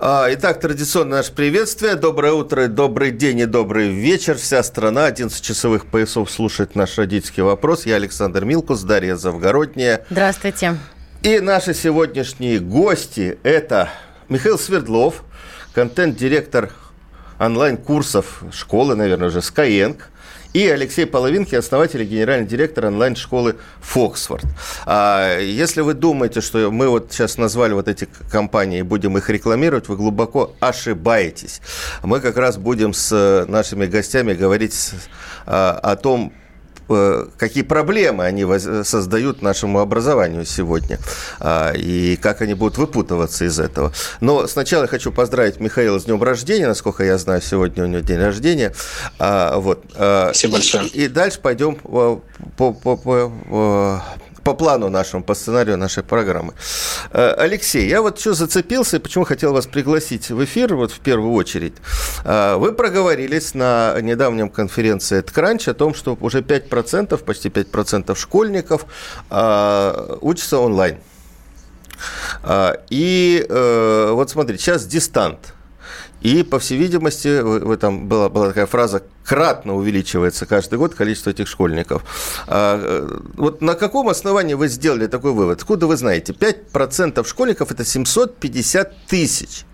[0.00, 1.96] А, Итак, традиционное наше приветствие.
[1.96, 4.36] Доброе утро, добрый день и добрый вечер.
[4.36, 7.84] Вся страна 11 часовых поясов слушает наш родительский вопрос.
[7.84, 10.04] Я Александр Милкус, Дарья Завгородняя.
[10.08, 10.76] Здравствуйте.
[11.22, 13.88] И наши сегодняшние гости– это
[14.28, 15.24] Михаил Свердлов,
[15.74, 16.70] контент-директор
[17.40, 19.96] онлайн-курсов школы, наверное, уже Skyeng–
[20.52, 24.44] и Алексей Половинкин, основатель и генеральный директор онлайн-школы «Фоксфорд».
[24.86, 29.28] А если вы думаете, что мы вот сейчас назвали вот эти компании и будем их
[29.30, 31.60] рекламировать, вы глубоко ошибаетесь.
[32.02, 34.92] Мы как раз будем с нашими гостями говорить
[35.46, 36.47] а, о том, Э,
[37.36, 38.46] какие проблемы они
[38.84, 40.98] создают нашему образованию сегодня
[41.38, 43.92] а, и как они будут выпутываться из этого.
[44.20, 48.00] Но сначала я хочу поздравить Михаила с днем рождения, насколько я знаю, сегодня у него
[48.00, 48.74] день рождения.
[49.18, 49.84] А, вот.
[49.94, 50.86] А, Спасибо большое.
[50.88, 52.22] И, и дальше пойдем по,
[52.56, 54.04] по, по, по
[54.48, 56.54] по плану нашему, по сценарию нашей программы.
[57.12, 61.00] Э, Алексей, я вот что зацепился и почему хотел вас пригласить в эфир, вот в
[61.00, 61.74] первую очередь.
[62.24, 68.86] Э, вы проговорились на недавнем конференции TechCrunch о том, что уже 5%, почти 5% школьников
[69.30, 70.96] э, учатся онлайн.
[72.90, 75.38] И вот смотрите, сейчас дистант–
[76.20, 81.30] и, по всей видимости, в этом была, была такая фраза, кратно увеличивается каждый год количество
[81.30, 82.02] этих школьников.
[82.46, 85.58] А, э, вот на каком основании вы сделали такой вывод?
[85.58, 86.32] Откуда вы знаете?
[86.32, 89.64] 5% школьников– это 750 тысяч.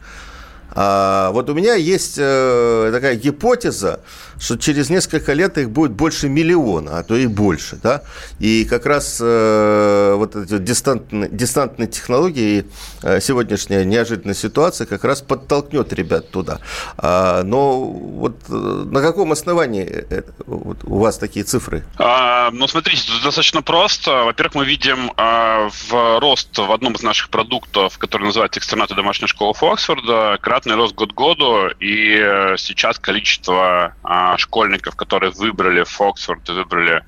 [0.76, 4.00] А вот у меня есть э, такая гипотеза,
[4.38, 8.02] что через несколько лет их будет больше миллиона, а то и больше, да,
[8.38, 12.64] и как раз э, вот эти дистантные, дистантные технологии и
[13.02, 16.60] э, сегодняшняя неожиданная ситуация как раз подтолкнет ребят туда.
[16.98, 21.84] А, но вот э, на каком основании это, вот, у вас такие цифры?
[21.98, 24.24] А, ну, смотрите, тут достаточно просто.
[24.24, 29.28] Во-первых, мы видим а, в рост в одном из наших продуктов, который называется «Экстернаты домашней
[29.28, 35.84] школы Фоксфорда», кратный рост год к году, и э, сейчас количество а, школьников, которые выбрали
[35.84, 37.04] Фоксфорд и выбрали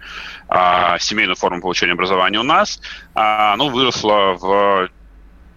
[0.48, 2.80] а, семейную форму получения образования у нас,
[3.14, 4.88] а, ну, выросло в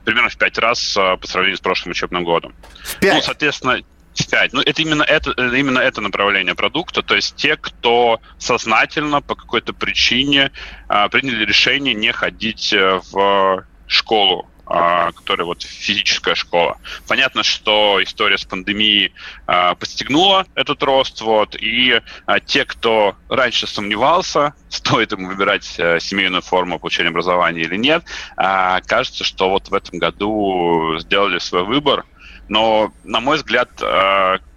[0.05, 2.53] примерно в пять раз а, по сравнению с прошлым учебным годом.
[2.83, 3.15] В пять?
[3.15, 3.79] Ну, соответственно,
[4.13, 4.53] в пять.
[4.53, 9.73] Ну, это именно это, именно это направление продукта, то есть те, кто сознательно по какой-то
[9.73, 10.51] причине
[10.87, 16.77] а, приняли решение не ходить э, в школу а, которая вот физическая школа.
[17.07, 19.13] Понятно, что история с пандемией
[19.47, 25.99] а, подстегнула этот рост, вот, и а, те, кто раньше сомневался, стоит им выбирать э,
[25.99, 28.03] семейную форму получения образования или нет,
[28.35, 32.05] кажется, что вот в этом году сделали свой выбор,
[32.47, 33.69] но, на мой взгляд,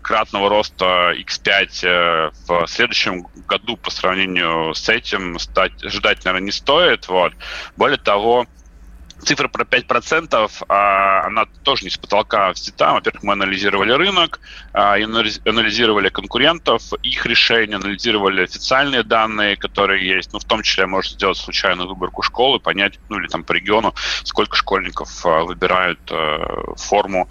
[0.02, 7.08] кратного роста X5 э, в следующем году по сравнению с этим ждать, наверное, не стоит.
[7.08, 7.32] Вот.
[7.76, 8.46] Более того,
[9.22, 12.92] цифра про 5%, а, она тоже не с потолка взята.
[12.92, 14.40] Во-первых, мы анализировали рынок,
[14.72, 20.32] а, анализировали конкурентов, их решения, анализировали официальные данные, которые есть.
[20.32, 23.94] Ну, в том числе можно сделать случайную выборку школы, понять, ну, или там по региону,
[24.24, 26.00] сколько школьников а, выбирают
[26.76, 27.28] форму,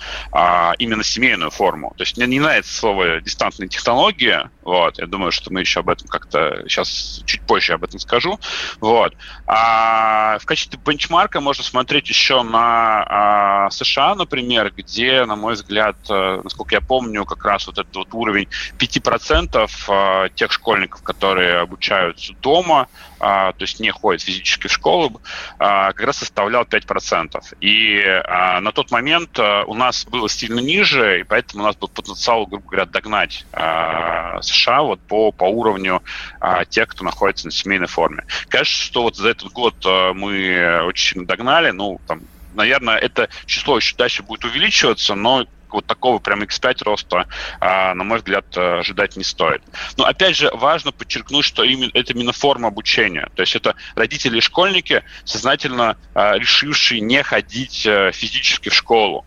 [0.80, 1.94] именно семейную форму.
[1.98, 5.90] То есть мне не нравится слово «дистантные технологии», вот, я думаю, что мы еще об
[5.90, 8.40] этом как-то сейчас чуть позже об этом скажу.
[8.80, 9.16] Вот.
[9.48, 15.98] А в качестве бенчмарка можно смотреть еще на а, США, например, где, на мой взгляд,
[16.10, 18.48] а, насколько я помню, как раз вот этот вот уровень
[18.78, 22.88] 5% а, тех школьников, которые обучаются дома,
[23.22, 25.22] то есть не ходят физически в школу,
[25.60, 27.42] а, как раз составлял 5%.
[27.62, 31.76] И а, на тот момент а, у нас было сильно ниже, и поэтому у нас
[31.76, 36.02] был потенциал, грубо говоря, догнать а, США вот по, по уровню
[36.40, 38.26] а, тех, кто находится на семейной форме.
[38.48, 42.22] Кажется, что вот за этот год а, мы очень сильно догнали, ну, там,
[42.54, 47.28] наверное, это число еще дальше будет увеличиваться, но вот такого прям X5 роста,
[47.60, 49.62] а, на мой взгляд, ожидать не стоит.
[49.98, 53.30] Но опять же, важно подчеркнуть, что именно, это именно форма обучения.
[53.36, 59.26] То есть это родители и школьники, сознательно а, решившие не ходить а, физически в школу.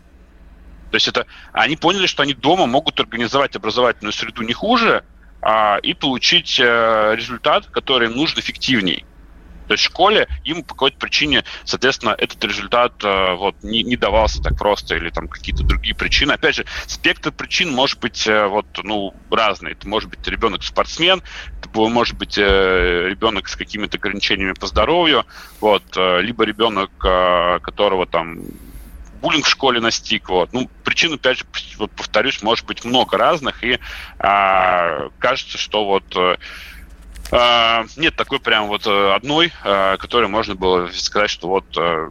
[0.91, 5.03] То есть это они поняли, что они дома могут организовать образовательную среду не хуже
[5.41, 9.05] а, и получить а, результат, который им нужен эффективней.
[9.67, 14.41] То есть школе им по какой-то причине, соответственно, этот результат э, вот не, не давался
[14.41, 16.33] так просто или там какие-то другие причины.
[16.33, 19.71] Опять же, спектр причин может быть э, вот ну разный.
[19.71, 21.23] Это может быть ребенок спортсмен,
[21.59, 25.25] это может быть э, ребенок с какими-то ограничениями по здоровью,
[25.59, 28.39] вот, либо ребенок, которого там
[29.21, 30.29] буллинг в школе настиг.
[30.29, 30.53] Вот.
[30.53, 31.45] Ну, причин, опять же,
[31.77, 33.79] вот, повторюсь, может быть много разных, и
[34.19, 36.15] а, кажется, что вот
[37.31, 42.09] нет такой прям вот э, одной, а, которой можно было сказать, что вот э,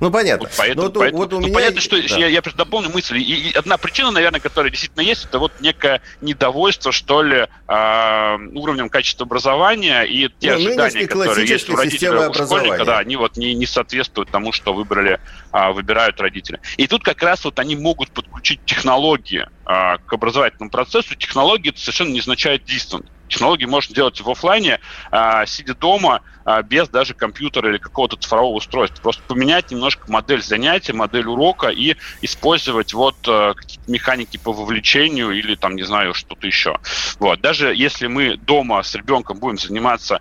[0.00, 0.48] ну, понятно.
[0.48, 1.54] Вот поэтому, вот, поэтому, вот у ну, меня...
[1.54, 2.18] понятно, что да.
[2.18, 3.18] я, я просто дополню мысль.
[3.18, 8.38] И, и одна причина, наверное, которая действительно есть, это вот некое недовольство, что ли, э,
[8.54, 13.16] уровнем качества образования и те ну, ожидания, которые есть у родителей, у школьника, да, они
[13.16, 15.18] вот не, не соответствуют тому, что выбрали,
[15.52, 16.60] э, выбирают родители.
[16.76, 21.14] И тут как раз вот они могут подключить технологии э, к образовательному процессу.
[21.14, 23.06] Технологии это совершенно не означает distant.
[23.28, 24.78] Технологии можно делать в офлайне,
[25.10, 29.00] а, сидя дома, а, без даже компьютера или какого-то цифрового устройства.
[29.02, 35.32] Просто поменять немножко модель занятия, модель урока и использовать вот а, какие-то механики по вовлечению
[35.32, 36.78] или там, не знаю, что-то еще.
[37.18, 37.40] Вот.
[37.40, 40.20] Даже если мы дома с ребенком будем заниматься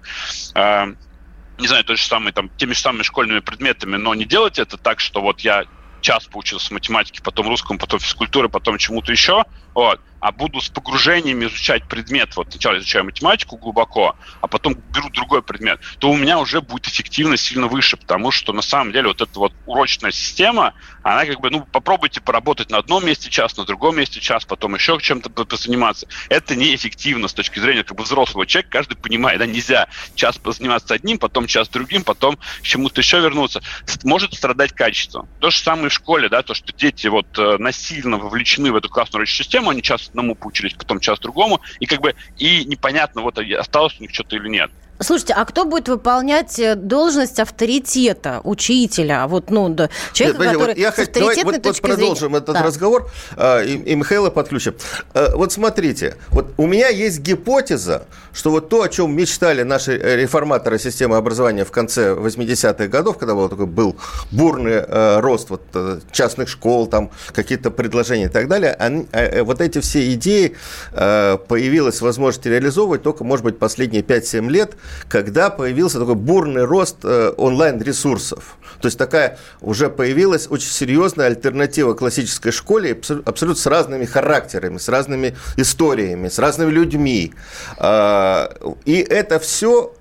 [1.58, 4.78] не знаю, то же самое, там, теми же самыми школьными предметами, но не делать это
[4.78, 5.64] так, что вот я
[6.06, 9.44] час поучился математике, потом русскому, потом физкультуре, потом чему-то еще,
[9.74, 15.12] вот, а буду с погружением изучать предмет, вот сначала изучаю математику глубоко, а потом беру
[15.12, 19.10] другой предмет, то у меня уже будет эффективность сильно выше, потому что на самом деле
[19.10, 20.74] вот эта вот урочная система,
[21.04, 24.74] она как бы, ну, попробуйте поработать на одном месте час, на другом месте час, потом
[24.74, 26.08] еще чем-то позаниматься.
[26.30, 30.96] Это неэффективно с точки зрения как бы взрослого человека, каждый понимает, да, нельзя час позаниматься
[30.96, 33.62] одним, потом час другим, потом к чему-то еще вернуться.
[34.04, 35.28] Может страдать качество.
[35.40, 38.90] То же самое в школе, да, то, что дети вот э, насильно вовлечены в эту
[38.90, 43.22] классную урочную систему, они час одному поучились, потом час другому, и как бы и непонятно,
[43.22, 44.72] вот осталось у них что-то или нет.
[45.00, 49.28] Слушайте, а кто будет выполнять э, должность авторитета, учителя?
[49.28, 52.38] Вот, ну, да, человека, Нет, который вот я с хочу, давай, вот, вот продолжим зрения...
[52.38, 52.64] этот да.
[52.64, 54.76] разговор э, и, и Михаила подключим.
[55.14, 59.98] Э, вот смотрите, вот у меня есть гипотеза, что вот то, о чем мечтали наши
[59.98, 63.98] реформаторы системы образования в конце 80-х годов, когда был такой был
[64.32, 69.44] бурный э, рост вот, э, частных школ, там какие-то предложения и так далее, они, э,
[69.44, 70.56] вот эти все идеи
[70.94, 74.78] э, появилась возможность реализовывать только, может быть, последние 5-7 лет,
[75.08, 78.58] когда появился такой бурный рост э, онлайн-ресурсов.
[78.82, 84.90] То есть такая уже появилась очень серьезная альтернатива классической школе, абсолютно с разными характерами, с
[84.90, 87.34] разными историями, с разными людьми.
[87.80, 88.48] Э,
[88.86, 89.94] и это все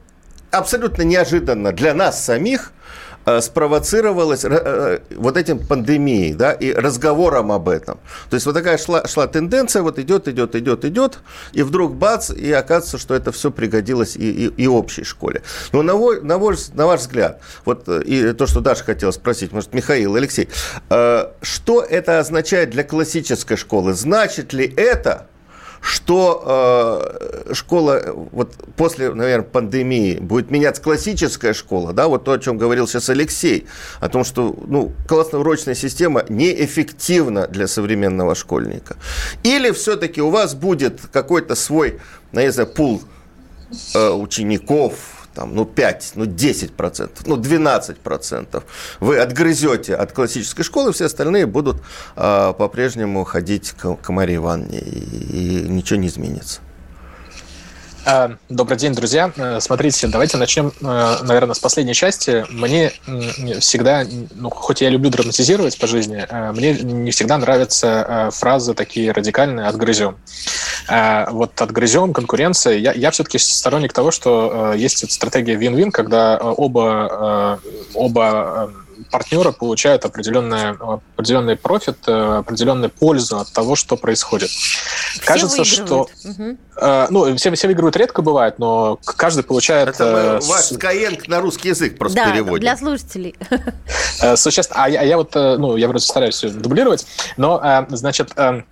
[0.51, 2.73] абсолютно неожиданно для нас самих–
[3.41, 7.99] спровоцировалось э, вот этим пандемией, да, и разговором об этом.
[8.31, 11.19] То есть вот такая шла, шла тенденция, вот идет, идет, идет, идет,
[11.53, 15.43] и вдруг бац, и оказывается, что это все пригодилось и, и, и общей школе.
[15.73, 19.53] Но на, на, ваш, на ваш взгляд, вот э, и то, что Даша хотела спросить,
[19.53, 20.49] может, Михаил, Алексей,
[20.89, 23.95] что это означает для классической школы?
[23.95, 25.27] Значит ли это,
[25.85, 28.03] что э, школа
[28.33, 33.11] вот после, наверное, пандемии будет меняться классическая школа, да, вот то, о чем говорил сейчас
[33.11, 33.67] Алексей,
[34.01, 38.97] о том, что ну, классно-урочная система неэффективна для современного школьника.
[39.43, 42.01] Или все-таки у вас будет какой-то свой,
[42.33, 43.03] ну, я не пул
[43.95, 48.65] э, учеников, там, ну, 5, ну, 10 процентов, ну, 12 процентов
[49.01, 51.83] вы отгрызете от классической школы, все остальные будут
[52.17, 56.61] э, по-прежнему ходить к, к Марии Ивановне, и, и ничего не изменится.
[58.07, 59.33] А, добрый день, друзья.
[59.37, 62.45] Э, смотрите, давайте начнем, э, наверное, с последней части.
[62.51, 62.93] Мне
[63.61, 69.11] всегда, ну, хоть я люблю драматизировать по жизни, э, мне не всегда нравятся фразы такие
[69.13, 70.17] радикальные «отгрызем».
[70.89, 72.77] Вот «отгрызем», конкуренция.
[72.77, 77.59] Я, я все-таки сторонник того, что есть стратегия win-win, когда оба,
[77.95, 78.71] оба
[79.11, 84.51] партнеры получают определенный, определенный профит, э, определенную пользу от того, что происходит.
[84.51, 86.11] Все Кажется, выигрывают.
[86.19, 86.29] что...
[86.29, 86.57] Угу.
[86.77, 89.89] Э, ну, все, все выигрывают редко бывает, но каждый получает...
[89.89, 92.61] Это мы, э, ваш Skyeng на русский язык просто да, переводим.
[92.61, 93.35] для слушателей.
[94.21, 94.85] Э, существенно.
[94.85, 98.33] А я, я вот, э, ну, я вроде стараюсь все дублировать, но, э, значит...
[98.37, 98.63] Э,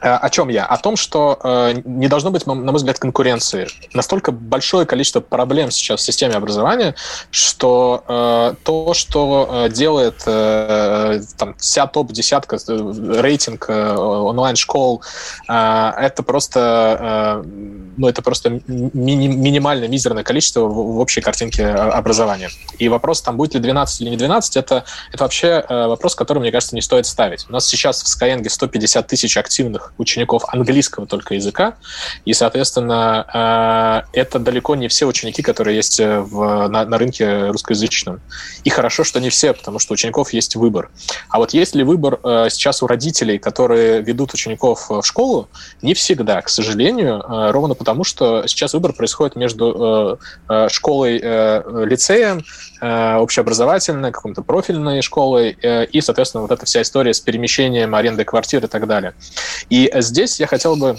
[0.00, 0.64] о чем я?
[0.66, 3.68] О том, что э, не должно быть, на мой взгляд, конкуренции.
[3.94, 6.94] Настолько большое количество проблем сейчас в системе образования,
[7.30, 15.02] что э, то, что э, делает э, там, вся топ-десятка, э, рейтинг э, онлайн-школ,
[15.48, 17.42] э, это просто...
[17.44, 17.48] Э,
[17.96, 22.50] ну, это просто ми- минимальное, мизерное количество в, в общей картинке образования.
[22.78, 26.52] И вопрос, там будет ли 12 или не 12, это, это вообще вопрос, который, мне
[26.52, 27.46] кажется, не стоит ставить.
[27.48, 31.74] У нас сейчас в Skyeng 150 тысяч активных учеников английского только языка,
[32.24, 38.20] и, соответственно, это далеко не все ученики, которые есть в, на, на рынке русскоязычном.
[38.64, 40.90] И хорошо, что не все, потому что у учеников есть выбор.
[41.28, 45.48] А вот есть ли выбор э, сейчас у родителей, которые ведут учеников в школу?
[45.82, 50.68] Не всегда, к сожалению, э, ровно потому, что сейчас выбор происходит между э,
[52.80, 58.24] э общеобразовательной, какой-то профильной школой э, и, соответственно, вот эта вся история с перемещением аренды
[58.24, 59.14] квартир и так далее.
[59.70, 60.96] И здесь я хотел бы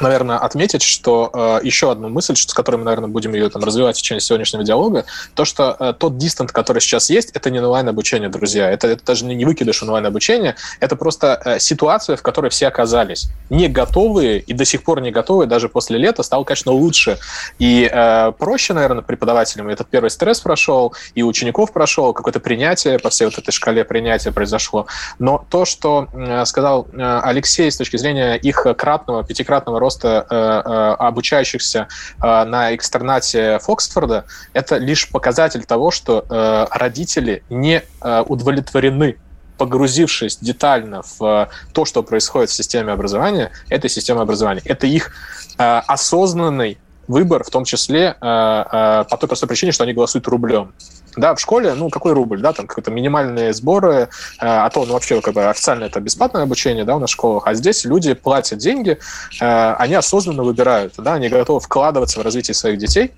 [0.00, 3.96] наверное, отметить, что э, еще одну мысль, с которой мы, наверное, будем ее там развивать
[3.96, 8.28] в течение сегодняшнего диалога, то, что э, тот дистант, который сейчас есть, это не онлайн-обучение,
[8.28, 8.70] друзья.
[8.70, 13.68] Это, это даже не выкидыш онлайн-обучения, это просто э, ситуация, в которой все оказались не
[13.68, 17.18] готовые и до сих пор не готовые, даже после лета стало, конечно, лучше.
[17.58, 19.68] И э, проще, наверное, преподавателям.
[19.68, 24.32] Этот первый стресс прошел, и учеников прошел, какое-то принятие по всей вот этой шкале принятия
[24.32, 24.86] произошло.
[25.18, 30.34] Но то, что э, сказал э, Алексей с точки зрения их кратного, пятикратного роста э,
[30.34, 31.88] э, обучающихся
[32.22, 36.24] э, на экстернате Фоксфорда, это лишь показатель того, что
[36.70, 39.16] родители не удовлетворены
[39.58, 44.62] погрузившись детально в то, что происходит в системе образования, этой системы образования.
[44.64, 45.12] Это их
[45.56, 50.72] осознанный выбор, в том числе по той простой причине, что они голосуют рублем.
[51.16, 54.06] Да, в школе, ну, какой рубль, да, там какие-то минимальные сборы, э,
[54.40, 57.46] а то, ну, вообще, как бы официально это бесплатное обучение, да, у нас в школах,
[57.46, 58.98] а здесь люди платят деньги,
[59.40, 63.12] э, они осознанно выбирают, да, они готовы вкладываться в развитие своих детей,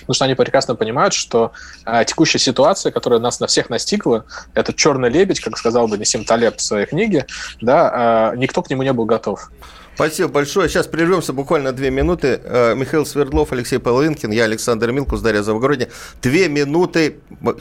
[0.00, 1.52] потому что они прекрасно понимают, что
[1.84, 4.24] э, текущая ситуация, которая нас на всех настигла,
[4.54, 7.26] это черный лебедь, как сказал бы Несим Талеб в своей книге,
[7.60, 9.50] да, э, никто к нему не был готов.
[9.96, 10.68] Спасибо большое.
[10.68, 12.38] Сейчас прервемся буквально две минуты.
[12.44, 15.88] Э, Михаил Свердлов, Алексей Половинкин, я Александр Милкус, Дарья Завгородня.
[16.20, 17.16] Две минуты,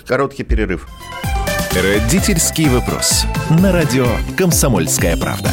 [0.05, 0.85] короткий перерыв.
[1.71, 3.23] Родительский вопрос.
[3.61, 4.05] На радио
[4.37, 5.49] «Комсомольская правда».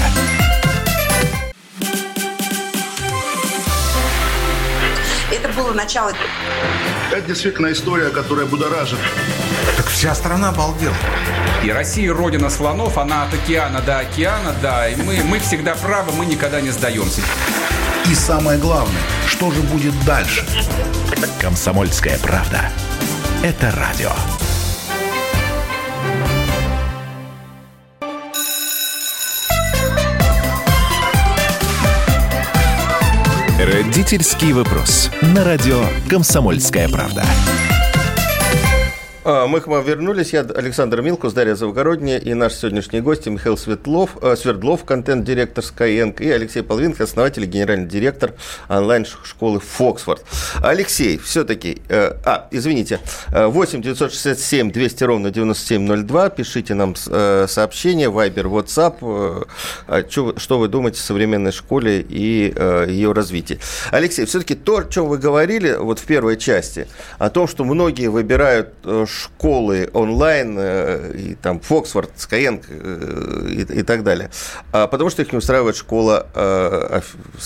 [5.31, 6.13] Это было начало.
[7.13, 8.99] Это действительно история, которая будоражит.
[9.93, 10.97] Вся страна обалдела.
[11.63, 14.89] И Россия родина слонов, она от океана до океана, да.
[14.89, 17.21] И мы, мы всегда правы, мы никогда не сдаемся.
[18.11, 20.45] И самое главное, что же будет дальше?
[21.41, 22.71] Комсомольская правда.
[23.45, 24.11] Это радио.
[33.61, 35.11] Родительский вопрос.
[35.21, 37.25] На радио «Комсомольская правда».
[39.25, 40.33] А, мы к вам вернулись.
[40.33, 46.21] Я Александр Милкус, Дарья Завгородняя и наш сегодняшний гость Михаил Светлов, э, Свердлов, контент-директор Skyeng,
[46.21, 48.35] и Алексей Половинко, основатель и генеральный директор
[48.69, 50.25] онлайн-школы Фоксфорд.
[50.61, 51.83] Алексей, все-таки...
[51.89, 52.99] Э, а, извините.
[53.29, 56.31] 8 967 200 ровно 9702.
[56.31, 59.47] Пишите нам э, сообщение, Viber, WhatsApp.
[59.87, 62.53] Э, что, вы думаете о современной школе и
[62.89, 63.61] ее развитии.
[63.93, 66.89] Алексей, все-таки то, о чем вы говорили вот в первой части,
[67.19, 68.71] о том, что многие выбирают
[69.13, 74.31] школы онлайн, э, и там Фоксфорд, Skyeng э, и, и так далее,
[74.73, 77.01] а, потому что их не устраивает школа э,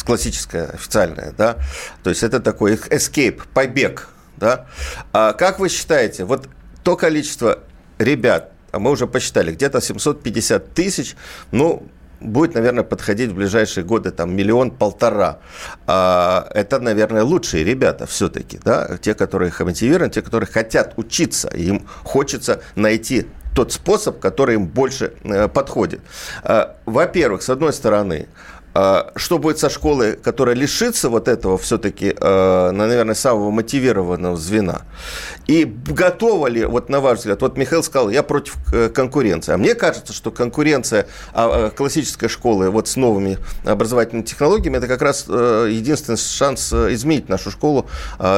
[0.05, 1.57] классическая, официальная, да,
[2.03, 4.67] то есть это такой их escape, побег, да.
[5.13, 6.49] А как вы считаете, вот
[6.83, 7.61] то количество
[7.99, 11.17] ребят, а мы уже посчитали, где-то 750 тысяч,
[11.51, 11.87] ну,
[12.21, 15.39] будет, наверное, подходить в ближайшие годы там миллион-полтора.
[15.87, 21.87] А, это, наверное, лучшие ребята все-таки, да, те, которые мотивированы, те, которые хотят учиться, им
[22.05, 26.01] хочется найти тот способ, который им больше э, подходит.
[26.43, 28.29] А, во-первых, с одной стороны,
[29.17, 34.83] что будет со школой, которая лишится вот этого все-таки, а, наверное, самого мотивированного звена?
[35.47, 39.53] И готова ли, вот на ваш взгляд, вот Михаил сказал, я против э, конкуренции.
[39.53, 45.03] А мне кажется, что конкуренция а, классической школы вот с новыми образовательными технологиями, это как
[45.03, 47.89] раз э, единственный шанс э, изменить нашу школу,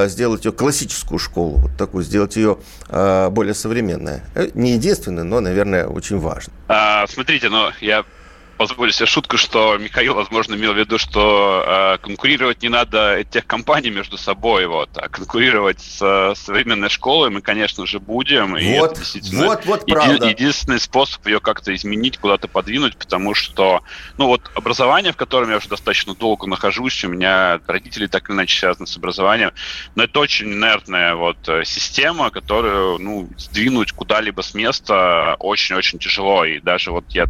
[0.07, 4.23] сделать ее классическую школу, вот такую, сделать ее более современной.
[4.55, 6.53] Не единственный, но, наверное, очень важно.
[6.69, 8.05] А, смотрите, но я
[8.59, 13.47] позволю себе шутку, что Михаил, возможно, имел в виду, что э, конкурировать не надо тех
[13.47, 18.57] компаний между собой, вот, а конкурировать с э, современной школой мы, конечно же, будем.
[18.57, 20.29] И вот, это действительно вот, вот еди- правда.
[20.29, 23.83] единственный способ ее как-то изменить, куда-то подвинуть, потому что,
[24.19, 28.37] ну вот, образование, в котором я уже достаточно долго нахожусь, у меня родители так или
[28.37, 29.53] иначе связаны с образованием,
[29.95, 36.45] но это очень инертная вот э, система, которую, ну, сдвинуть куда-либо с места очень-очень тяжело,
[36.45, 37.27] и даже вот я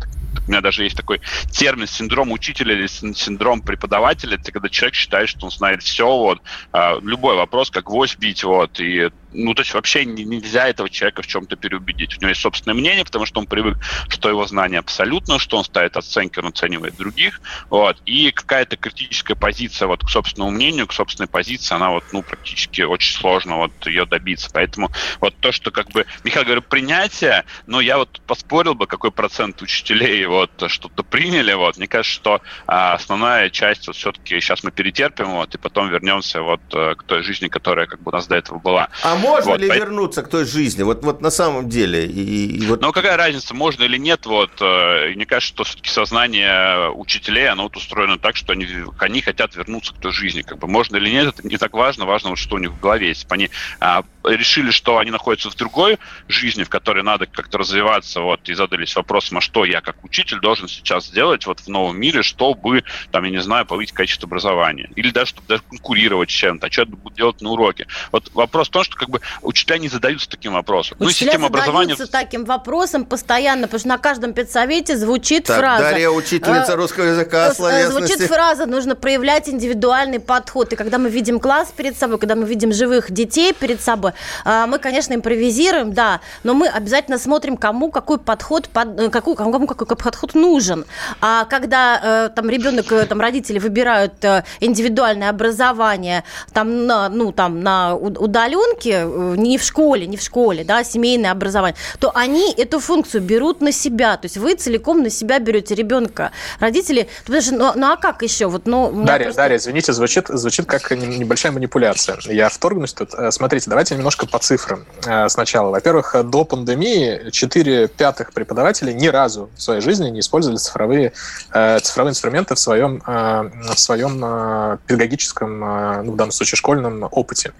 [0.46, 5.28] у меня даже есть такой термин синдром учителя или синдром преподавателя, это когда человек считает,
[5.28, 6.40] что он знает все, вот,
[6.72, 11.22] а, любой вопрос, как гвоздь бить, вот, и ну, то есть вообще нельзя этого человека
[11.22, 12.16] в чем-то переубедить.
[12.16, 15.64] У него есть собственное мнение, потому что он привык, что его знание абсолютно, что он
[15.64, 20.92] ставит оценки, он оценивает других, вот, и какая-то критическая позиция вот к собственному мнению, к
[20.92, 24.50] собственной позиции, она вот, ну, практически очень сложно вот ее добиться.
[24.52, 29.10] Поэтому вот то, что как бы, Михаил говорит, принятие, но я вот поспорил бы, какой
[29.10, 34.62] процент учителей вот что-то приняли, вот, мне кажется, что а, основная часть вот все-таки сейчас
[34.64, 38.14] мы перетерпим, вот, и потом вернемся вот э, к той жизни, которая как бы у
[38.14, 38.88] нас до этого была.
[39.02, 39.90] А можно вот, ли поэтому...
[39.90, 40.82] вернуться к той жизни?
[40.82, 42.06] Вот, вот на самом деле.
[42.06, 42.80] И, и вот...
[42.80, 44.26] Ну, какая разница, можно или нет?
[44.26, 48.66] Вот, э, мне кажется, что все-таки сознание учителей, оно вот устроено так, что они,
[48.98, 50.42] они хотят вернуться к той жизни.
[50.42, 52.06] Как бы можно или нет, это не так важно.
[52.06, 53.08] Важно, вот, что у них в голове.
[53.08, 55.98] Если бы они а, решили, что они находятся в другой
[56.28, 60.40] жизни, в которой надо как-то развиваться, вот, и задались вопросом, а что я как учитель
[60.40, 64.90] должен сейчас сделать вот в новом мире, чтобы, там, я не знаю, повысить качество образования.
[64.96, 67.86] Или даже, чтобы даже конкурировать с чем-то, а что я буду делать на уроке.
[68.12, 70.96] Вот вопрос в том, что как бы учителя не задаются таким вопросом.
[71.00, 71.96] Ну, учителя ну, система образования...
[72.10, 75.82] таким вопросом постоянно, потому что на каждом педсовете звучит так, фраза.
[75.84, 78.12] Дарья, учительница э, русского языка, э, словесности.
[78.12, 80.72] Звучит фраза, нужно проявлять индивидуальный подход.
[80.72, 84.14] И когда мы видим класс перед собой, когда мы видим живых детей перед собой, э,
[84.44, 89.96] мы, конечно, импровизируем, да, но мы обязательно смотрим, кому какой подход, под, какой, кому какой
[89.96, 90.84] подход нужен.
[91.20, 94.24] А когда там ребенок, там родители выбирают
[94.60, 100.64] индивидуальное образование, там на, ну, там на удаленке, Э, не в школе, не в школе,
[100.64, 104.16] да, семейное образование, то они эту функцию берут на себя.
[104.16, 106.32] То есть вы целиком на себя берете ребенка.
[106.60, 108.46] Родители, потому что, ну, ну а как еще?
[108.46, 109.42] Вот, ну, Дарья, просто...
[109.42, 112.18] Дарья, извините, звучит, звучит как небольшая манипуляция.
[112.26, 113.14] Я вторгнусь тут.
[113.14, 115.70] Э, смотрите, давайте немножко по цифрам э, сначала.
[115.70, 121.12] Во-первых, до пандемии 4 пятых преподавателей ни разу в своей жизни не использовали цифровые,
[121.52, 125.60] цифровые инструменты в своем, в своем педагогическом,
[126.04, 127.52] ну, в данном случае, школьном опыте.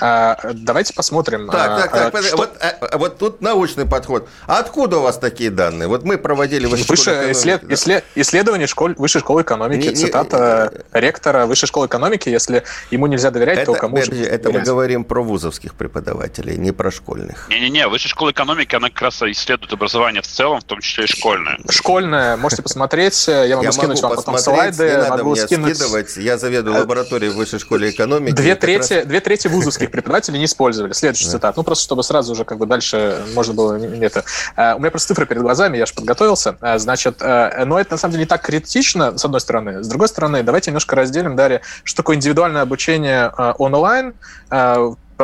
[0.00, 1.48] Давайте посмотрим.
[1.48, 2.24] Так, так, так.
[2.24, 2.36] Что...
[2.36, 2.52] вот,
[2.92, 4.28] вот тут научный подход.
[4.46, 5.88] Откуда у вас такие данные?
[5.88, 7.60] Вот мы проводили высшей Выше исслед...
[7.62, 7.74] да.
[7.74, 8.04] исслед...
[8.14, 8.94] исследование школь...
[8.96, 13.72] высшей школы экономики, не, цитата не, ректора высшей школы экономики, если ему нельзя доверять, это,
[13.72, 17.48] то кому же Это мы говорим про вузовских преподавателей, не про школьных.
[17.48, 21.06] Не-не-не, высшая школа экономики, она как раз исследует образование в целом, в том числе и
[21.06, 21.58] школьное.
[21.68, 24.84] Школьное, можете посмотреть, я могу я скинуть могу вам потом слайды.
[24.84, 25.76] Не надо могу мне скинуть...
[25.76, 28.34] скидывать, я заведую лабораторией в высшей школе экономики.
[28.34, 29.06] Две трети, раз...
[29.06, 30.92] две трети вузовских преподавателей не использовали.
[30.92, 31.30] Следующий да.
[31.32, 31.56] цитат.
[31.56, 34.24] Ну, просто чтобы сразу уже как бы дальше можно было это.
[34.56, 36.56] Э, у меня просто цифры перед глазами, я же подготовился.
[36.60, 39.82] Э, значит, э, но это на самом деле не так критично, с одной стороны.
[39.82, 44.14] С другой стороны, давайте немножко разделим, Дарья, что такое индивидуальное обучение онлайн,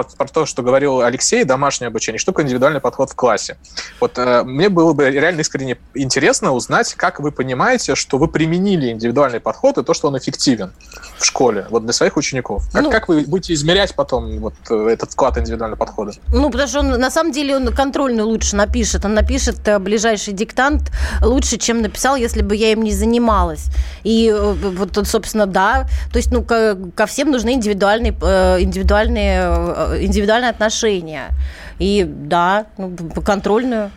[0.02, 3.56] про, про то, что говорил Алексей, домашнее обучение, что такое индивидуальный подход в классе.
[4.00, 8.90] Вот э, мне было бы реально искренне интересно узнать, как вы понимаете, что вы применили
[8.90, 10.72] индивидуальный подход и то, что он эффективен
[11.18, 12.70] в школе, вот для своих учеников.
[12.72, 16.12] Как, ну, как вы будете измерять потом вот э, этот вклад индивидуального подхода?
[16.32, 19.04] Ну, потому что он, на самом деле, он контрольную лучше напишет.
[19.04, 23.66] Он напишет э, ближайший диктант лучше, чем написал, если бы я им не занималась.
[24.04, 25.88] И э, вот, собственно, да.
[26.12, 31.30] То есть, ну, ко, ко всем нужны индивидуальные, индивидуальные индивидуальные отношения.
[31.78, 33.90] И да, ну, контрольную.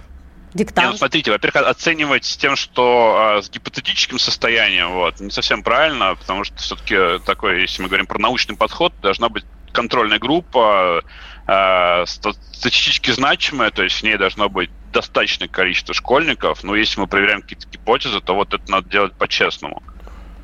[0.53, 0.91] Диктант.
[0.91, 6.43] Не, смотрите, во-первых, оценивать тем, что э, с гипотетическим состоянием, вот, не совсем правильно, потому
[6.43, 11.03] что все-таки такой, если мы говорим про научный подход, должна быть контрольная группа,
[11.47, 17.07] э, статистически значимая, то есть в ней должно быть достаточное количество школьников, но если мы
[17.07, 19.81] проверяем какие-то гипотезы, то вот это надо делать по-честному.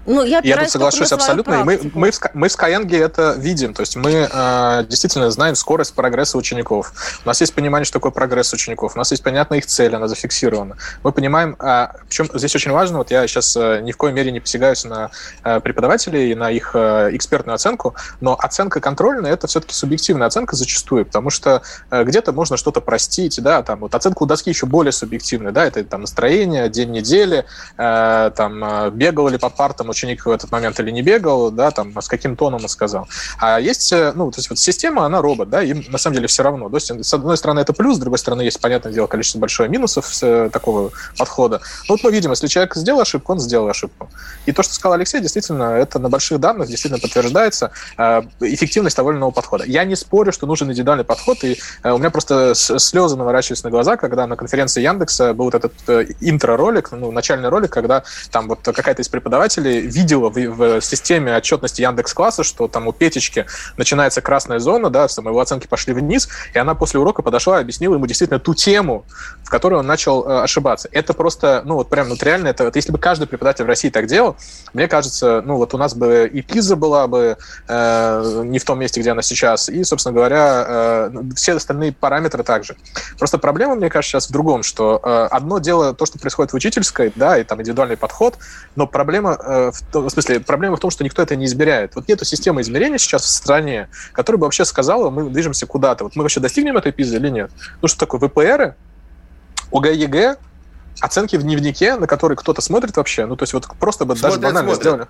[0.08, 1.54] Ну, я, я тут соглашусь абсолютно.
[1.56, 3.74] И мы, мы, в, мы в Skyeng это видим.
[3.74, 6.94] То есть мы э, действительно знаем скорость прогресса учеников.
[7.26, 8.96] У нас есть понимание, что такое прогресс учеников.
[8.96, 10.78] У нас есть понятная их цель, она зафиксирована.
[11.04, 14.32] Мы понимаем, э, причем здесь очень важно, вот я сейчас э, ни в коей мере
[14.32, 15.12] не посягаюсь на
[15.44, 20.56] э, преподавателей и на их э, экспертную оценку, но оценка контрольная это все-таки субъективная оценка
[20.56, 24.66] зачастую, потому что э, где-то можно что-то простить, да, там вот оценка у доски еще
[24.68, 27.46] более субъективная, да, это там настроение, день недели,
[27.78, 31.72] э, там э, бегал ли по партам ученик в этот момент или не бегал, да,
[31.72, 33.08] там, с каким тоном он сказал.
[33.40, 36.28] А есть, э, ну, то есть вот система, она робот, да, им на самом деле
[36.28, 36.70] все равно.
[36.70, 39.70] То есть, с одной стороны, это плюс, с другой стороны, есть, понятное дело, количество большое
[39.70, 41.62] минусов с э, такого подхода.
[41.88, 44.10] Но вот мы видим, если человек сделал ошибку, он сделал ошибку.
[44.46, 49.12] И то, что сказал Алексей, действительно, это на больших данных действительно подтверждается э, эффективность того
[49.12, 49.64] или иного подхода.
[49.66, 53.98] Я не спорю, что нужен индивидуальный подход, и у меня просто слезы наворачивались на глаза,
[53.98, 55.74] когда на конференции Яндекса был вот этот
[56.22, 61.82] интро-ролик, ну, начальный ролик, когда там вот какая-то из преподавателей видела в, в системе отчетности
[61.82, 63.46] Яндекс Класса, что там у Петечки
[63.78, 67.62] начинается красная зона, да, там его оценки пошли вниз, и она после урока подошла и
[67.62, 69.06] объяснила ему действительно ту тему,
[69.44, 70.90] в которой он начал э, ошибаться.
[70.92, 73.90] Это просто, ну вот прям вот реально, это, вот, если бы каждый преподаватель в России
[73.90, 74.36] так делал,
[74.74, 78.80] мне кажется, ну вот у нас бы и ПИЗа была бы э, не в том
[78.80, 82.76] месте, где она сейчас, и, собственно говоря, э, все остальные параметры также.
[83.18, 86.56] Просто проблема, мне кажется, сейчас в другом, что э, одно дело то, что происходит в
[86.56, 88.38] учительской, да, и там индивидуальный подход,
[88.76, 91.96] но проблема, э, в, смысле, проблема в том, что никто это не измеряет.
[91.96, 96.04] Вот нету системы измерения сейчас в стране, которая бы вообще сказала, мы движемся куда-то.
[96.04, 97.52] Вот мы вообще достигнем этой пизы или нет?
[97.82, 98.76] Ну что такое, ВПРы,
[99.72, 100.38] ОГЭ, ЕГЭ,
[101.02, 104.42] оценки в дневнике, на которые кто-то смотрит вообще, ну то есть вот просто бы смотрят,
[104.42, 104.82] даже банально смотрят.
[104.82, 105.08] сделали.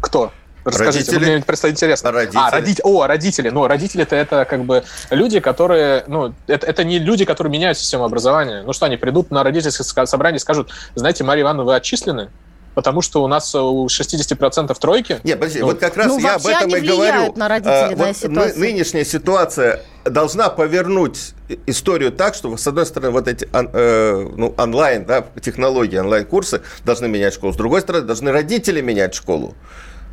[0.00, 0.32] Кто?
[0.64, 1.34] Расскажите, родители.
[1.36, 2.10] мне просто интересно.
[2.10, 2.40] Родители.
[2.40, 2.76] А, роди...
[2.82, 3.50] О, родители.
[3.50, 6.04] Ну, родители-то это как бы люди, которые...
[6.06, 8.62] Ну, это, это не люди, которые меняют систему образования.
[8.64, 12.30] Ну что, они придут на родительское собрание и скажут, знаете, Мария Ивановна, вы отчислены?
[12.74, 15.20] Потому что у нас у 60% тройки.
[15.24, 17.32] Нет, подожди, ну, вот как раз ну, я об этом и говорю.
[17.36, 21.32] На родителей, а, вот на нынешняя ситуация должна повернуть
[21.66, 27.08] историю так, что, с одной стороны, вот эти э, ну, онлайн, да, технологии, онлайн-курсы должны
[27.08, 29.54] менять школу, с другой стороны, должны родители менять школу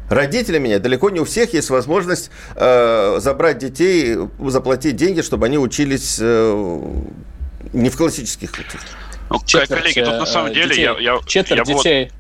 [0.10, 5.58] родители меня, далеко не у всех есть возможность э, забрать детей, заплатить деньги, чтобы они
[5.58, 6.82] учились э,
[7.74, 8.52] не в классических.
[9.30, 10.84] Ну, Четверть, коллеги, тут на самом э, деле детей.
[10.84, 12.12] я, я, Четверть я детей.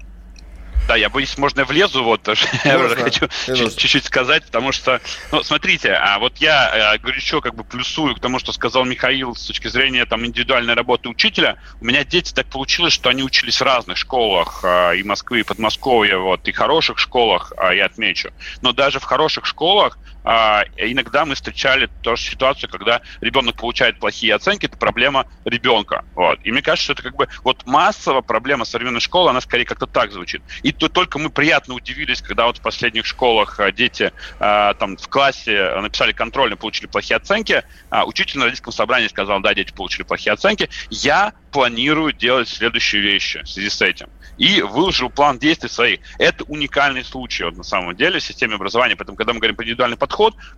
[0.91, 4.99] Да, я боюсь, можно влезу, вот тоже я уже хочу чуть-чуть сказать, потому что,
[5.31, 9.33] ну, смотрите, а вот я говорю, горячо как бы плюсую к тому, что сказал Михаил
[9.33, 11.55] с точки зрения там индивидуальной работы учителя.
[11.79, 15.43] У меня дети так получилось, что они учились в разных школах, а, и Москвы, и
[15.43, 18.31] Подмосковья, вот, и хороших школах, а, я отмечу.
[18.61, 24.35] Но даже в хороших школах а, иногда мы встречали тоже ситуацию, когда ребенок получает плохие
[24.35, 26.05] оценки, это проблема ребенка.
[26.15, 26.39] Вот.
[26.43, 29.87] И мне кажется, что это как бы вот массово проблема современной школы, она скорее как-то
[29.87, 30.41] так звучит.
[30.63, 34.97] И то, только мы приятно удивились, когда вот в последних школах а, дети а, там
[34.97, 39.71] в классе написали контрольно, получили плохие оценки, а, учитель на родительском собрании сказал, да, дети
[39.73, 40.69] получили плохие оценки.
[40.89, 44.07] Я планирую делать следующие вещи в связи с этим
[44.37, 45.99] и выложил план действий своих.
[46.17, 48.95] Это уникальный случай вот, на самом деле в системе образования.
[48.95, 50.10] Поэтому, когда мы говорим про индивидуальный подход,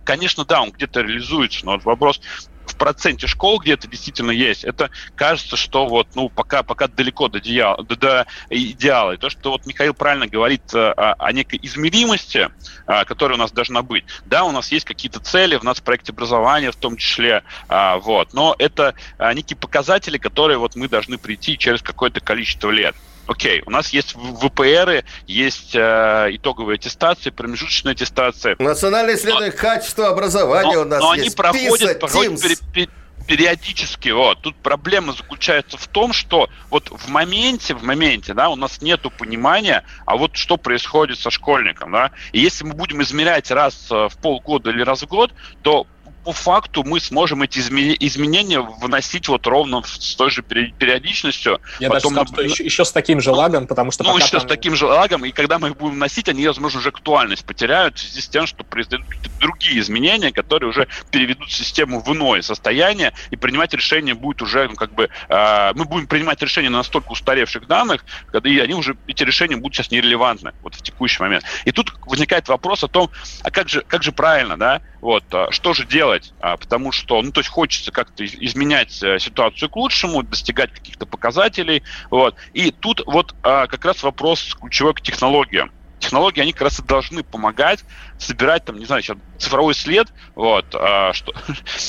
[0.04, 2.20] конечно, да, он где-то реализуется, но вот вопрос
[2.66, 4.64] в проценте школ где-то действительно есть.
[4.64, 9.12] Это кажется, что вот, ну, пока, пока далеко до, идеала, до, до идеала.
[9.12, 12.50] И то, что вот Михаил правильно говорит э, о, о некой измеримости,
[12.86, 14.04] а, которая у нас должна быть.
[14.24, 18.32] Да, у нас есть какие-то цели в нас проекте образования в том числе, а, вот,
[18.32, 18.94] но это
[19.34, 22.96] некие показатели, которые вот мы должны прийти через какое-то количество лет.
[23.26, 28.56] Окей, у нас есть ВПРы, есть э, итоговые аттестации, промежуточные аттестации.
[28.58, 31.38] Национальное исследование но, качества образования но, у нас но есть.
[31.38, 32.88] Но они проходят, проходят пер, пер,
[33.26, 34.10] периодически.
[34.10, 34.40] Вот.
[34.42, 39.10] Тут проблема заключается в том, что вот в моменте, в моменте, да, у нас нету
[39.10, 42.10] понимания, а вот что происходит со школьником, да.
[42.32, 45.32] И если мы будем измерять раз э, в полгода или раз в год,
[45.62, 45.86] то
[46.24, 51.60] по факту мы сможем эти изменения вносить вот ровно с той же периодичностью.
[51.80, 52.50] Я Потом даже сказал, мы...
[52.50, 54.40] еще, еще с таким же лагом, потому что Ну, еще там...
[54.40, 57.98] с таким же лагом, и когда мы их будем вносить, они, возможно, уже актуальность потеряют
[57.98, 59.06] в связи с тем, что произойдут
[59.38, 64.74] другие изменения, которые уже переведут систему в иное состояние, и принимать решение будет уже, ну,
[64.74, 68.96] как бы, э, мы будем принимать решения на настолько устаревших данных, когда и они уже,
[69.06, 71.44] эти решения будут сейчас нерелевантны вот в текущий момент.
[71.64, 73.10] И тут возникает вопрос о том,
[73.42, 76.92] а как же, как же правильно, да, вот, а, что же делать, делать, а, потому
[76.92, 82.36] что, ну, то есть хочется как-то изменять э, ситуацию к лучшему, достигать каких-то показателей, вот.
[82.52, 86.82] И тут вот а, как раз вопрос ключевой к технологиям технологии, они как раз и
[86.82, 87.82] должны помогать
[88.18, 91.32] собирать, там, не знаю, сейчас цифровой след, вот, что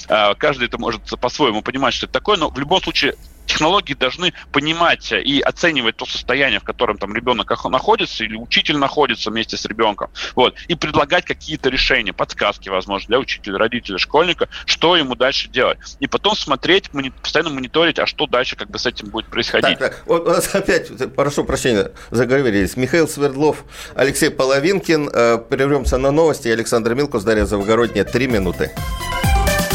[0.38, 5.12] каждый это может по-своему понимать, что это такое, но в любом случае технологии должны понимать
[5.12, 10.10] и оценивать то состояние, в котором там ребенок находится или учитель находится вместе с ребенком,
[10.36, 15.78] вот, и предлагать какие-то решения, подсказки, возможно, для учителя, родителя, школьника, что ему дальше делать.
[16.00, 16.90] И потом смотреть,
[17.22, 19.80] постоянно мониторить, а что дальше как бы с этим будет происходить.
[19.80, 20.04] Так.
[20.06, 22.78] Вот у нас опять, прошу прощения, заговорились.
[22.78, 23.64] Михаил Свердлов,
[23.96, 25.10] Алексей Половинкин.
[25.14, 26.48] Э, прервемся на новости.
[26.48, 28.06] Александр Милкус, Дарья Завгородняя.
[28.06, 28.72] Три минуты.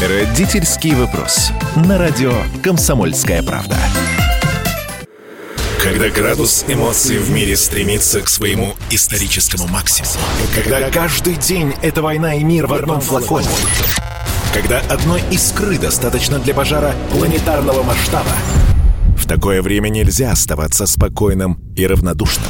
[0.01, 1.51] Родительский вопрос.
[1.75, 2.33] На радио
[2.63, 3.77] «Комсомольская правда».
[5.79, 10.15] Когда градус эмоций в мире стремится к своему историческому максимуму.
[10.55, 13.47] Когда каждый день это война и мир в одном флаконе.
[14.55, 18.31] Когда одной искры достаточно для пожара планетарного масштаба.
[19.15, 22.49] В такое время нельзя оставаться спокойным и равнодушным.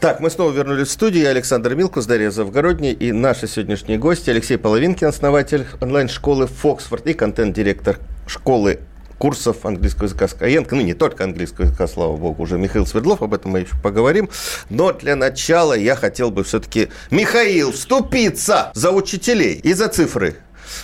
[0.00, 1.24] Так, мы снова вернулись в студию.
[1.24, 4.30] Я Александр Милкус, Дарья Завгородний и наши сегодняшние гости.
[4.30, 8.78] Алексей Половинкин, основатель онлайн-школы «Фоксфорд» и контент-директор школы
[9.18, 13.34] курсов английского языка Skyeng, ну не только английского языка, слава богу, уже Михаил Свердлов, об
[13.34, 14.30] этом мы еще поговорим.
[14.70, 20.36] Но для начала я хотел бы все-таки, Михаил, вступиться за учителей и за цифры.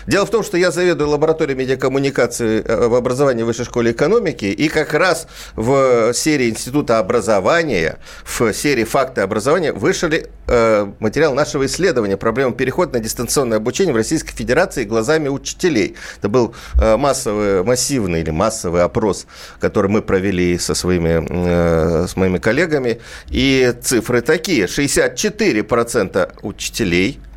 [0.06, 4.68] Дело в том, что я заведую лабораторией медиакоммуникации э, в образовании Высшей школы экономики, и
[4.68, 12.16] как раз в серии Института образования, в серии «Факты образования» вышли э, материал нашего исследования
[12.16, 15.96] «Проблема перехода на дистанционное обучение в Российской Федерации глазами учителей».
[16.18, 19.26] Это был э, массовый, массивный или массовый опрос,
[19.60, 24.66] который мы провели со своими, э, с моими коллегами, и цифры такие.
[24.66, 27.20] 64% учителей–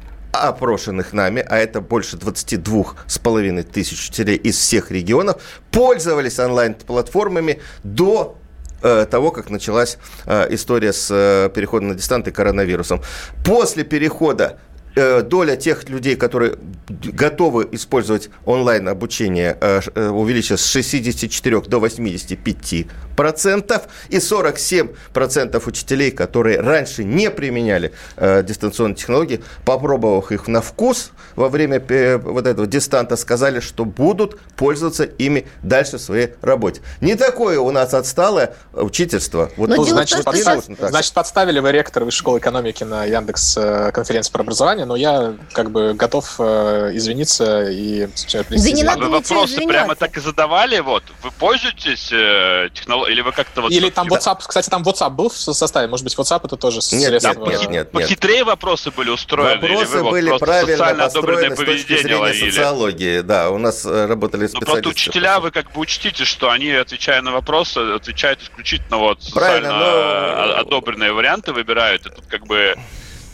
[0.42, 7.62] опрошенных нами, а это больше 22 с половиной тысяч учителей из всех регионов, пользовались онлайн-платформами
[7.84, 8.38] до
[8.82, 13.02] э, того, как началась э, история с э, переходом на дистант и коронавирусом.
[13.46, 14.60] После перехода
[14.96, 16.58] доля тех людей, которые
[16.90, 26.62] готовы использовать онлайн-обучение, э, э, с 64 до 85 процентов, и 47 процентов учителей, которые
[26.62, 31.82] раньше не применяли дистанционные технологии, попробовав их на вкус во время
[32.20, 36.82] вот этого дистанта, сказали, что будут пользоваться ими дальше в своей работе.
[37.02, 39.50] Не такое у нас отсталое учительство.
[39.58, 40.66] Вот ну, значит, подстав...
[40.66, 43.58] значит, подставили вы ректор Высшей школы экономики на Яндекс
[43.94, 49.66] конференции про образование, но я как бы готов э, извиниться и Да не надо вопросы
[49.66, 51.04] прямо так и задавали, вот.
[51.24, 53.72] Вы пользуетесь э, технологией, или вы как-то вот...
[53.72, 57.10] Или там WhatsApp, кстати, там WhatsApp был в составе, может быть, WhatsApp это тоже нет,
[57.10, 57.46] средство...
[57.46, 59.62] Нет, нет, нет, Похитрее вопросы были устроены?
[59.62, 62.50] Вопросы или были правильно построены с точки зрения ловили?
[62.50, 64.66] социологии, да, у нас э, работали специалисты.
[64.66, 69.24] Но просто учителя, вы как бы учтите, что они, отвечая на вопросы, отвечают исключительно вот
[69.24, 70.58] социально но...
[70.60, 72.76] одобренные варианты выбирают, и тут как бы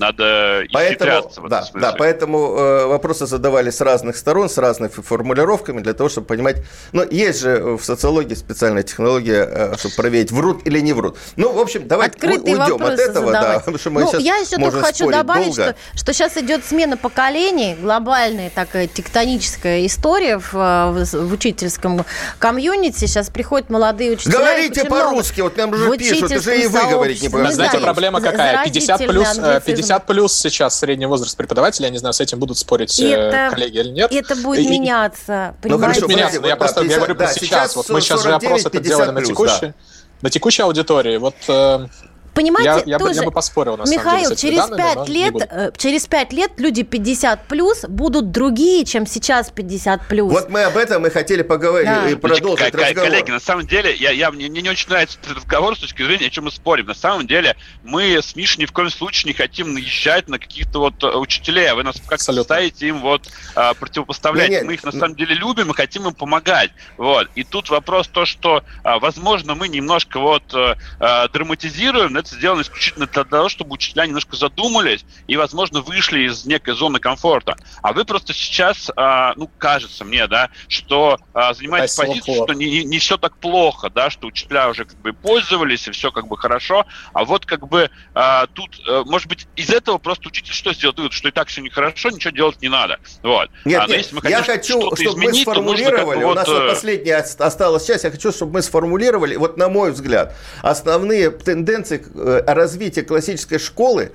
[0.04, 5.94] надо поэтому, да, да, поэтому э, вопросы задавали с разных сторон, с разными формулировками, для
[5.94, 6.58] того, чтобы понимать...
[6.92, 11.18] Но есть же в социологии специальная технология, э, чтобы проверить, врут или не врут.
[11.38, 13.42] Ну, в общем, давайте Открытые уйдем от этого, задавать.
[13.42, 16.98] да, потому что мы ну, Я еще только хочу добавить, что, что сейчас идет смена
[16.98, 22.06] поколений, глобальная такая тектоническая история в, в, в учительском
[22.40, 23.00] комьюнити.
[23.00, 24.38] Сейчас приходят молодые учителя.
[24.38, 27.54] Говорите по-русски, вот нам уже пишут, уже и вы говорить не будете.
[27.54, 28.64] Знаете, проблема какая?
[28.66, 31.86] 50 плюс, 50 50 плюс сейчас средний возраст преподавателя.
[31.86, 34.12] Я не знаю, с этим будут спорить э, это, коллеги или нет.
[34.12, 35.56] Это будет и, меняться.
[35.64, 36.42] Ну, хорошо, меняться.
[36.46, 37.40] я просто 50, я говорю про сейчас.
[37.40, 37.76] сейчас.
[37.76, 39.74] Вот мы сейчас же опрос это делали на текущей, да.
[40.22, 41.18] на текущей аудитории.
[41.18, 41.88] Вот э,
[42.34, 45.72] Понимаете, я, тоже, я, бы, я бы поспорил, на Михаил, деле, через пять лет, э,
[45.78, 50.32] через пять лет люди 50 плюс будут другие, чем сейчас 50 плюс.
[50.32, 52.10] Вот мы об этом и хотели поговорить да.
[52.10, 53.10] и продолжить Значит, разговор.
[53.10, 56.04] Коллеги, на самом деле, я, я, мне, мне не очень нравится этот разговор с точки
[56.04, 56.88] зрения, о чем мы спорим.
[56.88, 60.80] На самом деле, мы с Мишей ни в коем случае не хотим наезжать на каких-то
[60.80, 64.50] вот э, учителей, а вы нас как-то ставите им вот а, противопоставлять.
[64.50, 64.68] Нет, нет.
[64.68, 66.72] Мы их на самом деле любим и хотим им помогать.
[66.98, 67.30] Вот.
[67.36, 72.62] И тут вопрос то, что, а, возможно, мы немножко вот а, драматизируем, но это сделано
[72.62, 77.56] исключительно для того, чтобы учителя немножко задумались и, возможно, вышли из некой зоны комфорта.
[77.82, 82.70] А вы просто сейчас, а, ну, кажется мне, да, что а, занимаете позицию, что не,
[82.70, 86.28] не, не все так плохо, да, что учителя уже как бы пользовались, и все как
[86.28, 90.54] бы хорошо, а вот как бы а, тут, а, может быть, из этого просто учитель
[90.54, 90.98] что сделает?
[90.98, 93.00] Вывод, что и так все нехорошо, ничего делать не надо.
[93.22, 93.50] Вот.
[93.66, 96.48] Нет, а, нет, если мы хотим, я хочу, чтобы изменить, мы сформулировали, как у нас
[96.48, 102.06] вот, последняя осталась часть, я хочу, чтобы мы сформулировали, вот на мой взгляд, основные тенденции
[102.14, 104.12] э, развития классической школы,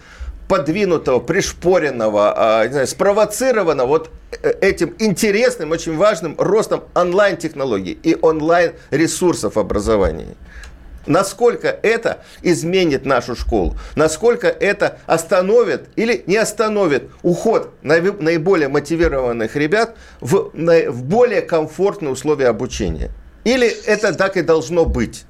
[0.48, 4.10] подвинутого, пришпоренного, а, не знаю, спровоцированного вот
[4.42, 10.34] э, этим интересным, очень важным ростом онлайн-технологий и онлайн-ресурсов образования.
[11.06, 13.76] Насколько это изменит нашу школу?
[13.94, 22.48] Насколько это остановит или не остановит уход наиболее мотивированных ребят в, в более комфортные условия
[22.48, 23.10] обучения?
[23.44, 25.24] Или это так и должно быть?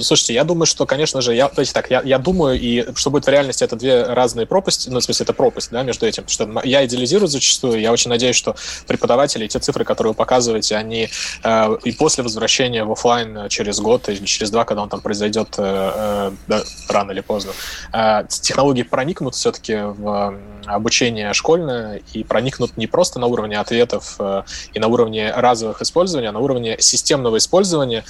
[0.00, 3.26] Слушайте, я думаю, что, конечно же, я, есть так, я, я думаю, и что будет
[3.26, 6.48] в реальности, это две разные пропасти, ну, в смысле, это пропасть, да, между этим, что
[6.64, 11.08] я идеализирую зачастую, я очень надеюсь, что преподаватели, те цифры, которые вы показываете, они
[11.44, 15.54] э, и после возвращения в офлайн через год или через два, когда он там произойдет
[15.58, 17.52] э, э, да, рано или поздно,
[17.92, 24.42] э, технологии проникнут все-таки в обучение школьное и проникнут не просто на уровне ответов э,
[24.74, 28.04] и на уровне разовых использования, а на уровне системного использования.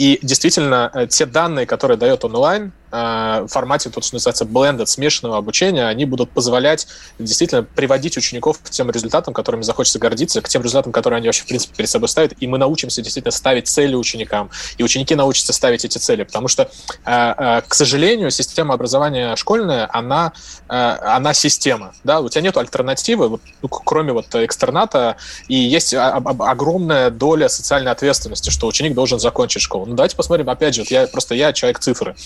[0.00, 5.38] И действительно, э, те данные, которые дает онлайн, в формате, то, что называется, blended, смешанного
[5.38, 6.86] обучения, они будут позволять
[7.18, 11.42] действительно приводить учеников к тем результатам, которыми захочется гордиться, к тем результатам, которые они вообще,
[11.42, 15.52] в принципе, перед собой ставят, и мы научимся действительно ставить цели ученикам, и ученики научатся
[15.52, 16.70] ставить эти цели, потому что,
[17.04, 20.32] э, э, к сожалению, система образования школьная, она,
[20.68, 25.16] она система, да, у тебя нет альтернативы, ну, кроме вот экстерната,
[25.48, 29.86] и есть огромная доля социальной ответственности, что ученик должен закончить школу.
[29.86, 32.16] Ну, давайте посмотрим, опять же, вот я, просто я человек цифры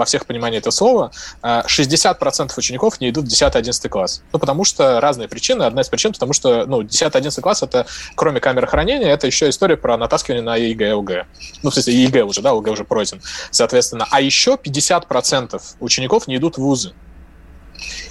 [0.00, 4.22] во всех пониманиях этого слова, 60% учеников не идут в 10-11 класс.
[4.32, 5.62] Ну, потому что разные причины.
[5.64, 7.86] Одна из причин, потому что, ну, 10-11 класс— это,
[8.16, 11.26] кроме камеры хранения, это еще история про натаскивание на ЕГЭ, ОГЭ.
[11.62, 14.06] Ну, в смысле, ЕГЭ уже, да, ОГЭ уже пройден, соответственно.
[14.10, 16.94] А еще 50% учеников не идут в вузы.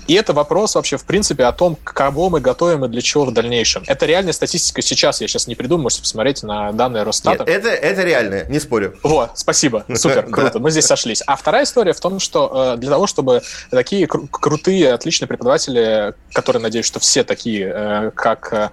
[0.08, 3.34] И это вопрос вообще, в принципе, о том, кого мы готовим и для чего в
[3.34, 3.84] дальнейшем.
[3.88, 5.22] Это реальная статистика сейчас.
[5.22, 7.44] Я сейчас не придумаю, можете посмотреть на данные Росстата.
[7.46, 8.98] Нет, это, это реальная, не спорю.
[9.04, 11.22] Вот, спасибо, супер, круто, мы здесь сошлись.
[11.26, 16.62] А вторая история в том, что э, для того, чтобы такие крутые, отличные преподаватели, которые,
[16.62, 18.70] надеюсь, что все такие, э, как Э,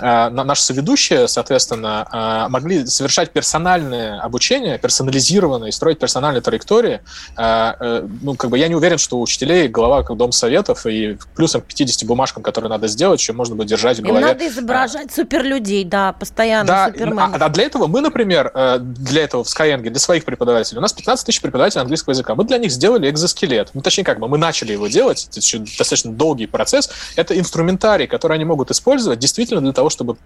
[0.00, 7.00] наши соведущие, соответственно, э, могли совершать персональное обучение, персонализированное, строить персональные траектории.
[7.36, 11.18] Э, ну, как бы я не уверен, что у учителей голова как дом советов, и
[11.34, 14.20] плюсом к 50 бумажкам, которые надо сделать, еще можно будет держать в голове.
[14.20, 17.18] Им надо изображать суперлюдей, да, постоянно да, супермен.
[17.18, 20.92] А, а для этого мы, например, для этого в Skyeng, для своих преподавателей, у нас
[20.92, 23.70] 15 тысяч преподавателей английского языка, мы для них сделали экзоскелет.
[23.74, 26.90] Ну, точнее, как бы мы начали его делать, это достаточно долгий процесс.
[27.16, 30.16] Это инструментарий, который они могут использовать действительно для того, того, чтобы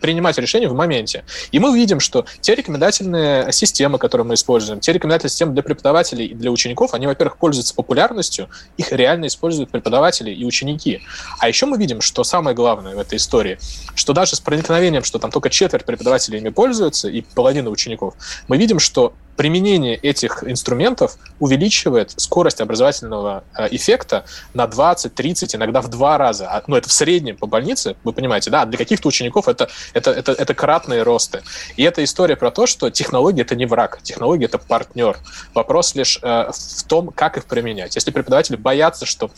[0.00, 1.24] принимать решения в моменте.
[1.52, 6.26] И мы видим, что те рекомендательные системы, которые мы используем, те рекомендательные системы для преподавателей
[6.26, 11.02] и для учеников, они, во-первых, пользуются популярностью, их реально используют преподаватели и ученики.
[11.38, 13.58] А еще мы видим, что самое главное в этой истории,
[13.94, 18.14] что даже с проникновением, что там только четверть преподавателей ими пользуются и половина учеников,
[18.48, 25.80] мы видим, что применение этих инструментов увеличивает скорость образовательного э, эффекта на 20, 30, иногда
[25.80, 26.48] в два раза.
[26.48, 30.10] А, ну, это в среднем по больнице, вы понимаете, да, для каких-то учеников это, это,
[30.10, 31.42] это, это кратные росты.
[31.76, 35.18] И это история про то, что технология— это не враг, технология— это партнер.
[35.54, 37.94] Вопрос лишь э, в том, как их применять.
[37.94, 39.30] Если преподаватели боятся, что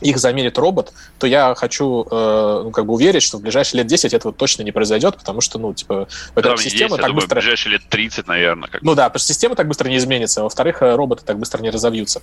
[0.00, 3.86] их заменит робот, то я хочу э, ну, как бы уверить, что в ближайшие лет
[3.86, 7.40] 10 этого точно не произойдет, потому что, ну, типа, во-первых, система есть, так думаю, быстро...
[7.40, 8.68] в ближайшие лет 30, наверное.
[8.68, 11.38] Как ну да, потому что система так быстро не изменится, а во-вторых, э, роботы так
[11.38, 12.20] быстро не разовьются.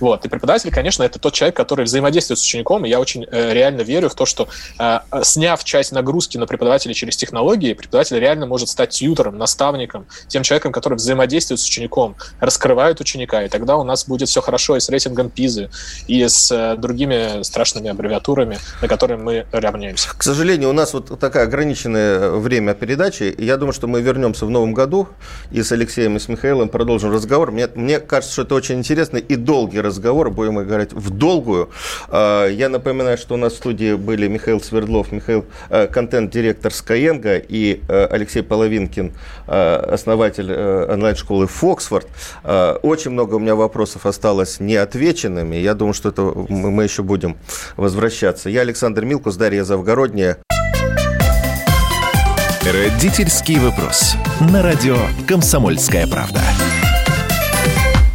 [0.00, 0.24] Вот.
[0.24, 3.82] И преподаватель, конечно, это тот человек, который взаимодействует с учеником, и я очень э, реально
[3.82, 8.68] верю в то, что э, сняв часть нагрузки на преподавателя через технологии, преподаватель реально может
[8.68, 14.06] стать тьютором, наставником, тем человеком, который взаимодействует с учеником, раскрывает ученика, и тогда у нас
[14.06, 15.70] будет все хорошо и с рейтингом ПИЗы,
[16.06, 20.10] и с э, другими другими страшными аббревиатурами, на которые мы равняемся.
[20.16, 23.34] К сожалению, у нас вот такое ограниченное время передачи.
[23.38, 25.08] Я думаю, что мы вернемся в новом году
[25.50, 27.50] и с Алексеем и с Михаилом продолжим разговор.
[27.50, 30.30] Мне, мне кажется, что это очень интересный и долгий разговор.
[30.30, 31.70] Будем говорить в долгую.
[32.08, 37.44] А, я напоминаю, что у нас в студии были Михаил Свердлов, Михаил, э, контент-директор Skyeng
[37.48, 39.12] и э, Алексей Половинкин,
[39.46, 42.06] э, основатель онлайн-школы Фоксфорд.
[42.82, 45.56] Очень много у меня вопросов осталось неотвеченными.
[45.56, 47.36] Я думаю, что это мы еще будем
[47.76, 48.50] возвращаться.
[48.50, 50.38] Я Александр Милкус, Дарья Завгородняя.
[52.62, 54.14] Родительский вопрос.
[54.40, 54.96] На радио
[55.28, 56.40] «Комсомольская правда».